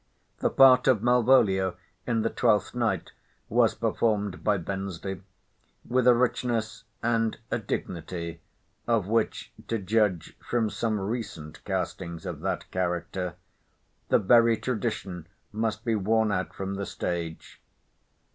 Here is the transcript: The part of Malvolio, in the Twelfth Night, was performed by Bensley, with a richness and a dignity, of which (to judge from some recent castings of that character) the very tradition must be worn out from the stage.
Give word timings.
The 0.39 0.49
part 0.49 0.87
of 0.87 1.03
Malvolio, 1.03 1.77
in 2.07 2.23
the 2.23 2.31
Twelfth 2.31 2.73
Night, 2.73 3.11
was 3.49 3.75
performed 3.75 4.43
by 4.43 4.57
Bensley, 4.57 5.21
with 5.87 6.07
a 6.07 6.15
richness 6.15 6.85
and 7.03 7.37
a 7.51 7.59
dignity, 7.59 8.41
of 8.87 9.05
which 9.05 9.53
(to 9.67 9.77
judge 9.77 10.35
from 10.39 10.71
some 10.71 10.99
recent 10.99 11.63
castings 11.65 12.25
of 12.25 12.39
that 12.39 12.71
character) 12.71 13.35
the 14.09 14.17
very 14.17 14.57
tradition 14.57 15.27
must 15.51 15.85
be 15.85 15.93
worn 15.93 16.31
out 16.31 16.51
from 16.55 16.73
the 16.73 16.87
stage. 16.87 17.61